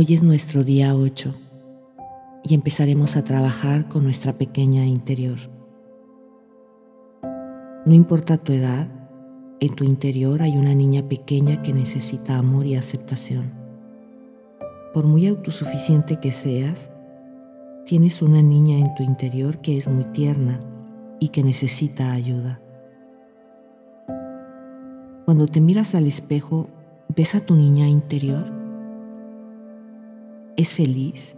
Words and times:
Hoy 0.00 0.14
es 0.14 0.22
nuestro 0.22 0.62
día 0.62 0.94
8 0.94 1.34
y 2.44 2.54
empezaremos 2.54 3.16
a 3.16 3.24
trabajar 3.24 3.88
con 3.88 4.04
nuestra 4.04 4.38
pequeña 4.38 4.86
interior. 4.86 5.38
No 7.84 7.94
importa 7.94 8.36
tu 8.36 8.52
edad, 8.52 8.88
en 9.58 9.74
tu 9.74 9.82
interior 9.82 10.40
hay 10.40 10.56
una 10.56 10.72
niña 10.72 11.08
pequeña 11.08 11.62
que 11.62 11.72
necesita 11.72 12.38
amor 12.38 12.66
y 12.66 12.76
aceptación. 12.76 13.50
Por 14.94 15.04
muy 15.04 15.26
autosuficiente 15.26 16.20
que 16.20 16.30
seas, 16.30 16.92
tienes 17.84 18.22
una 18.22 18.40
niña 18.40 18.78
en 18.78 18.94
tu 18.94 19.02
interior 19.02 19.60
que 19.60 19.78
es 19.78 19.88
muy 19.88 20.04
tierna 20.04 20.60
y 21.18 21.30
que 21.30 21.42
necesita 21.42 22.12
ayuda. 22.12 22.60
Cuando 25.24 25.46
te 25.46 25.60
miras 25.60 25.96
al 25.96 26.06
espejo, 26.06 26.68
¿ves 27.16 27.34
a 27.34 27.40
tu 27.40 27.56
niña 27.56 27.88
interior? 27.88 28.57
¿Es 30.58 30.74
feliz? 30.74 31.36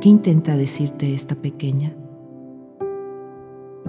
¿Qué 0.00 0.08
intenta 0.08 0.56
decirte 0.56 1.12
esta 1.12 1.34
pequeña? 1.34 1.92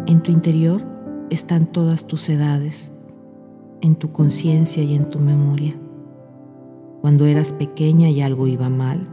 En 0.08 0.24
tu 0.24 0.32
interior 0.32 0.84
están 1.30 1.72
todas 1.72 2.08
tus 2.08 2.28
edades, 2.30 2.92
en 3.82 3.94
tu 3.96 4.12
conciencia 4.12 4.82
y 4.82 4.96
en 4.96 5.12
tu 5.12 5.20
memoria. 5.20 5.80
Cuando 7.02 7.28
eras 7.28 7.52
pequeña 7.52 8.10
y 8.10 8.24
algo 8.24 8.48
iba 8.48 8.70
mal, 8.70 9.04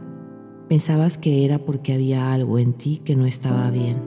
pensabas 0.69 1.19
que 1.19 1.45
era 1.45 1.59
porque 1.59 1.93
había 1.93 2.33
algo 2.33 2.57
en 2.57 2.73
ti 2.73 2.97
que 2.97 3.15
no 3.15 3.27
estaba 3.27 3.69
bien. 3.69 4.01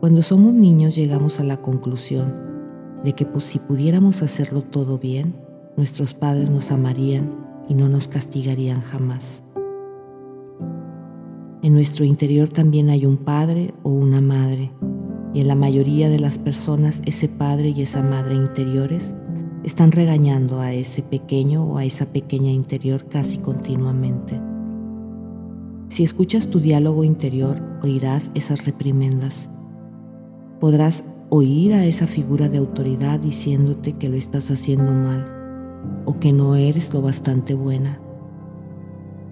Cuando 0.00 0.22
somos 0.22 0.54
niños 0.54 0.96
llegamos 0.96 1.40
a 1.40 1.44
la 1.44 1.60
conclusión 1.60 2.32
de 3.04 3.12
que 3.12 3.26
pues, 3.26 3.44
si 3.44 3.58
pudiéramos 3.58 4.22
hacerlo 4.22 4.62
todo 4.62 4.98
bien, 4.98 5.34
nuestros 5.76 6.14
padres 6.14 6.48
nos 6.48 6.70
amarían 6.72 7.49
y 7.70 7.74
no 7.74 7.88
nos 7.88 8.08
castigarían 8.08 8.80
jamás. 8.80 9.44
En 11.62 11.72
nuestro 11.72 12.04
interior 12.04 12.48
también 12.48 12.90
hay 12.90 13.06
un 13.06 13.16
padre 13.16 13.72
o 13.84 13.90
una 13.90 14.20
madre, 14.20 14.72
y 15.32 15.40
en 15.40 15.46
la 15.46 15.54
mayoría 15.54 16.08
de 16.08 16.18
las 16.18 16.36
personas 16.36 17.00
ese 17.06 17.28
padre 17.28 17.68
y 17.68 17.82
esa 17.82 18.02
madre 18.02 18.34
interiores 18.34 19.14
están 19.62 19.92
regañando 19.92 20.60
a 20.60 20.72
ese 20.72 21.02
pequeño 21.02 21.64
o 21.64 21.78
a 21.78 21.84
esa 21.84 22.06
pequeña 22.06 22.50
interior 22.50 23.06
casi 23.08 23.38
continuamente. 23.38 24.40
Si 25.90 26.02
escuchas 26.02 26.48
tu 26.48 26.58
diálogo 26.58 27.04
interior, 27.04 27.62
oirás 27.84 28.32
esas 28.34 28.64
reprimendas. 28.64 29.48
Podrás 30.58 31.04
oír 31.28 31.74
a 31.74 31.86
esa 31.86 32.08
figura 32.08 32.48
de 32.48 32.58
autoridad 32.58 33.20
diciéndote 33.20 33.92
que 33.92 34.08
lo 34.08 34.16
estás 34.16 34.50
haciendo 34.50 34.92
mal 34.92 35.39
o 36.04 36.18
que 36.18 36.32
no 36.32 36.56
eres 36.56 36.92
lo 36.92 37.02
bastante 37.02 37.54
buena. 37.54 38.00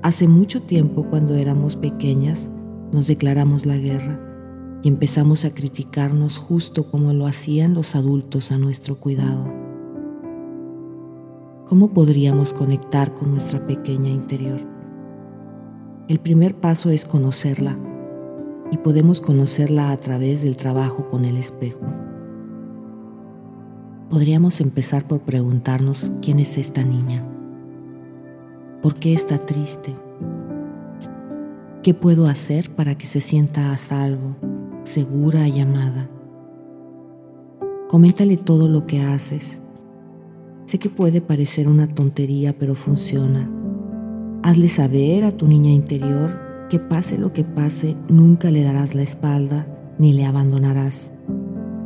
Hace 0.03 0.29
mucho 0.29 0.63
tiempo, 0.63 1.05
cuando 1.11 1.35
éramos 1.35 1.77
pequeñas, 1.77 2.51
nos 2.93 3.07
declaramos 3.07 3.67
la 3.67 3.77
guerra 3.77 4.21
y 4.83 4.89
empezamos 4.89 5.45
a 5.45 5.53
criticarnos 5.53 6.39
justo 6.39 6.91
como 6.91 7.13
lo 7.13 7.27
hacían 7.27 7.75
los 7.75 7.95
adultos 7.95 8.53
a 8.53 8.59
nuestro 8.59 8.97
cuidado. 8.97 9.53
¿Cómo 11.67 11.93
podríamos 11.93 12.53
conectar 12.53 13.15
con 13.15 13.33
nuestra 13.33 13.67
pequeña 13.67 14.09
interior? 14.09 14.61
El 16.09 16.21
primer 16.21 16.55
paso 16.55 16.91
es 16.91 17.05
conocerla 17.05 17.77
y 18.71 18.79
podemos 18.79 19.21
conocerla 19.21 19.91
a 19.91 19.97
través 19.97 20.43
del 20.43 20.57
trabajo 20.57 21.09
con 21.09 21.25
el 21.25 21.37
espejo. 21.37 21.81
Podríamos 24.11 24.63
empezar 24.63 25.07
por 25.07 25.21
preguntarnos 25.21 26.11
quién 26.23 26.39
es 26.39 26.57
esta 26.57 26.83
niña, 26.83 27.23
por 28.81 28.95
qué 28.95 29.13
está 29.13 29.45
triste, 29.45 29.95
qué 31.83 31.93
puedo 31.93 32.27
hacer 32.27 32.75
para 32.75 32.97
que 32.97 33.05
se 33.05 33.21
sienta 33.21 33.71
a 33.71 33.77
salvo, 33.77 34.35
segura 34.85 35.47
y 35.47 35.61
amada. 35.61 36.09
Coméntale 37.91 38.39
todo 38.39 38.67
lo 38.67 38.87
que 38.87 39.03
haces. 39.03 39.61
Sé 40.65 40.79
que 40.79 40.89
puede 40.89 41.21
parecer 41.21 41.69
una 41.69 41.87
tontería, 41.87 42.57
pero 42.57 42.75
funciona. 42.75 43.51
Hazle 44.43 44.71
saber 44.71 45.25
a 45.25 45.33
tu 45.33 45.47
niña 45.47 45.71
interior 45.71 46.67
que 46.71 46.79
pase 46.79 47.19
lo 47.19 47.35
que 47.35 47.45
pase, 47.45 47.95
nunca 48.09 48.51
le 48.51 48.63
darás 48.63 48.95
la 48.95 49.03
espalda 49.03 49.67
ni 49.99 50.15
le 50.15 50.25
abandonarás, 50.25 51.11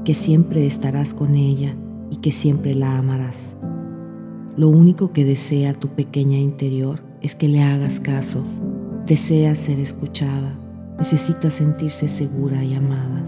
que 0.05 0.15
siempre 0.15 0.67
estarás 0.67 1.15
con 1.15 1.35
ella 1.35 1.75
y 2.13 2.17
que 2.17 2.31
siempre 2.31 2.75
la 2.75 2.99
amarás. 2.99 3.57
Lo 4.55 4.69
único 4.69 5.15
que 5.15 5.25
desea 5.25 5.73
tu 5.73 5.89
pequeña 5.89 6.37
interior 6.37 7.01
es 7.23 7.35
que 7.35 7.49
le 7.49 7.63
hagas 7.63 8.01
caso, 8.01 8.43
desea 9.07 9.55
ser 9.55 9.81
escuchada, 9.81 10.55
necesita 10.99 11.51
sentirse 11.51 12.09
segura 12.09 12.63
y 12.63 12.75
amada. 12.75 13.25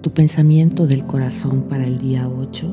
Tu 0.00 0.12
pensamiento 0.12 0.86
del 0.86 1.04
corazón 1.06 1.62
para 1.62 1.86
el 1.86 1.98
día 1.98 2.28
8. 2.28 2.72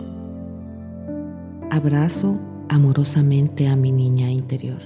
Abrazo 1.71 2.39
amorosamente 2.69 3.67
a 3.67 3.75
mi 3.75 3.91
niña 3.91 4.29
interior. 4.29 4.81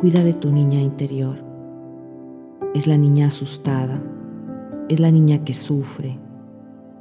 Cuida 0.00 0.24
de 0.24 0.32
tu 0.32 0.50
niña 0.50 0.80
interior. 0.80 1.36
Es 2.74 2.88
la 2.88 2.96
niña 2.96 3.26
asustada, 3.26 4.02
es 4.88 4.98
la 4.98 5.12
niña 5.12 5.44
que 5.44 5.54
sufre, 5.54 6.18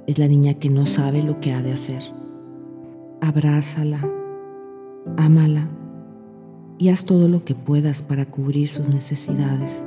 es 0.10 0.18
la 0.18 0.28
niña 0.28 0.56
que 0.56 0.72
no 0.72 0.88
sabe 0.88 1.22
lo 1.22 1.40
que 1.40 1.54
ha 1.54 1.62
de 1.62 1.72
hacer. 1.72 2.02
Abrázala, 3.22 4.02
ámala 5.18 5.70
y 6.80 6.90
haz 6.90 7.06
todo 7.06 7.28
lo 7.28 7.46
que 7.46 7.54
puedas 7.54 8.02
para 8.02 8.26
cubrir 8.26 8.70
sus 8.70 8.90
necesidades. 8.90 9.84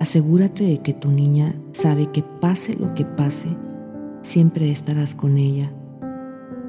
Asegúrate 0.00 0.64
de 0.64 0.78
que 0.78 0.94
tu 0.94 1.10
niña 1.10 1.54
sabe 1.72 2.06
que 2.06 2.22
pase 2.22 2.74
lo 2.74 2.94
que 2.94 3.04
pase, 3.04 3.48
siempre 4.22 4.70
estarás 4.70 5.14
con 5.14 5.36
ella. 5.36 5.70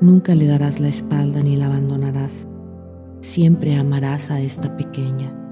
Nunca 0.01 0.35
le 0.35 0.45
darás 0.45 0.81
la 0.81 0.89
espalda 0.89 1.41
ni 1.41 1.55
la 1.55 1.67
abandonarás. 1.67 2.45
Siempre 3.21 3.75
amarás 3.75 4.31
a 4.31 4.41
esta 4.41 4.75
pequeña. 4.75 5.44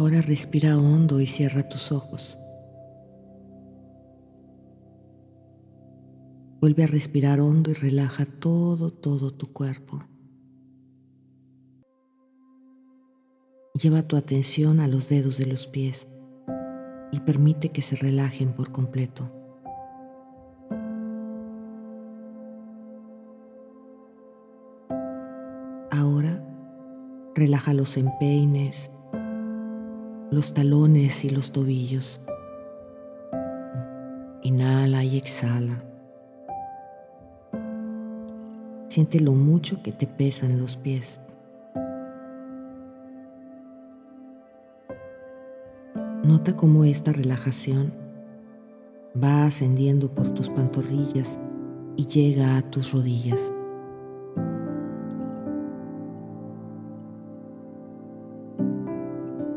Ahora 0.00 0.22
respira 0.22 0.78
hondo 0.78 1.20
y 1.20 1.26
cierra 1.26 1.68
tus 1.68 1.92
ojos. 1.92 2.38
Vuelve 6.58 6.84
a 6.84 6.86
respirar 6.86 7.38
hondo 7.38 7.70
y 7.70 7.74
relaja 7.74 8.24
todo, 8.24 8.94
todo 8.94 9.30
tu 9.30 9.52
cuerpo. 9.52 10.02
Lleva 13.74 14.00
tu 14.00 14.16
atención 14.16 14.80
a 14.80 14.88
los 14.88 15.10
dedos 15.10 15.36
de 15.36 15.44
los 15.44 15.66
pies 15.66 16.08
y 17.12 17.20
permite 17.20 17.68
que 17.68 17.82
se 17.82 17.96
relajen 17.96 18.54
por 18.54 18.72
completo. 18.72 19.30
Ahora 25.90 26.42
relaja 27.34 27.74
los 27.74 27.98
empeines, 27.98 28.90
los 30.30 30.54
talones 30.54 31.24
y 31.24 31.30
los 31.30 31.50
tobillos. 31.50 32.20
Inhala 34.42 35.02
y 35.04 35.16
exhala. 35.16 35.82
Siente 38.88 39.20
lo 39.20 39.32
mucho 39.32 39.82
que 39.82 39.92
te 39.92 40.06
pesan 40.06 40.60
los 40.60 40.76
pies. 40.76 41.20
Nota 46.24 46.56
cómo 46.56 46.84
esta 46.84 47.12
relajación 47.12 47.92
va 49.20 49.46
ascendiendo 49.46 50.14
por 50.14 50.32
tus 50.34 50.48
pantorrillas 50.48 51.40
y 51.96 52.06
llega 52.06 52.56
a 52.56 52.62
tus 52.62 52.92
rodillas. 52.92 53.52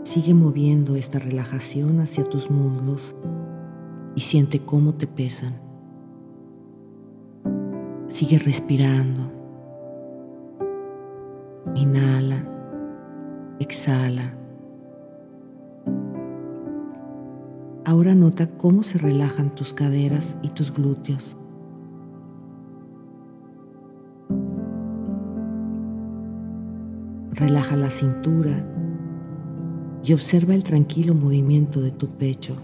Sigue 0.03 0.33
moviendo 0.33 0.97
esta 0.97 1.17
relajación 1.17 2.01
hacia 2.01 2.25
tus 2.25 2.51
muslos 2.51 3.15
y 4.15 4.21
siente 4.21 4.59
cómo 4.59 4.95
te 4.95 5.07
pesan. 5.07 5.53
Sigue 8.09 8.37
respirando. 8.37 9.31
Inhala, 11.75 12.43
exhala. 13.59 14.35
Ahora 17.85 18.13
nota 18.13 18.57
cómo 18.57 18.83
se 18.83 18.97
relajan 18.97 19.55
tus 19.55 19.73
caderas 19.73 20.35
y 20.41 20.49
tus 20.49 20.73
glúteos. 20.73 21.37
Relaja 27.31 27.77
la 27.77 27.89
cintura 27.89 28.82
y 30.03 30.11
observa 30.11 30.53
el 30.53 30.63
tranquilo 30.63 31.13
movimiento 31.15 31.81
de 31.81 31.91
tu 31.91 32.07
pecho, 32.07 32.57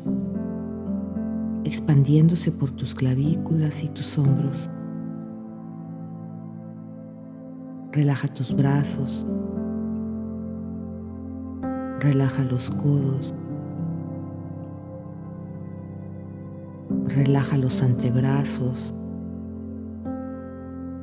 expandiéndose 1.63 2.51
por 2.51 2.71
tus 2.71 2.93
clavículas 2.93 3.83
y 3.83 3.87
tus 3.87 4.17
hombros. 4.17 4.69
Relaja 7.93 8.27
tus 8.27 8.53
brazos, 8.53 9.25
relaja 12.01 12.43
los 12.43 12.69
codos, 12.71 13.33
relaja 17.07 17.57
los 17.57 17.81
antebrazos, 17.81 18.93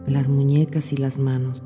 las 0.07 0.29
muñecas 0.29 0.93
y 0.93 0.99
las 0.99 1.19
manos. 1.19 1.63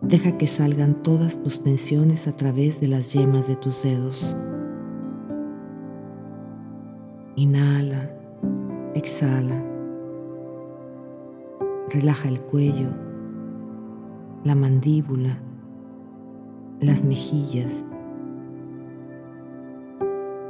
Deja 0.00 0.38
que 0.38 0.46
salgan 0.46 1.02
todas 1.02 1.42
tus 1.42 1.62
tensiones 1.62 2.28
a 2.28 2.32
través 2.32 2.80
de 2.80 2.86
las 2.86 3.12
yemas 3.12 3.48
de 3.48 3.56
tus 3.56 3.82
dedos. 3.82 4.34
Inhala, 7.34 8.10
exhala. 8.94 9.60
Relaja 11.90 12.28
el 12.28 12.40
cuello, 12.40 12.90
la 14.44 14.54
mandíbula, 14.54 15.38
las 16.80 17.02
mejillas 17.02 17.84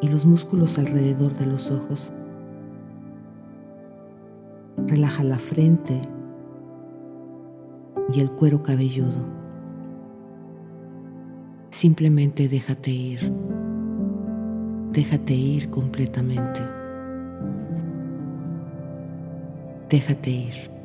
y 0.02 0.08
los 0.08 0.26
músculos 0.26 0.78
alrededor 0.78 1.32
de 1.32 1.46
los 1.46 1.70
ojos. 1.70 2.12
Relaja 4.86 5.24
la 5.24 5.38
frente 5.38 6.02
y 8.12 8.20
el 8.20 8.30
cuero 8.30 8.62
cabelludo. 8.62 9.37
Simplemente 11.78 12.48
déjate 12.48 12.90
ir. 12.90 13.32
Déjate 14.90 15.32
ir 15.32 15.70
completamente. 15.70 16.60
Déjate 19.88 20.30
ir. 20.30 20.77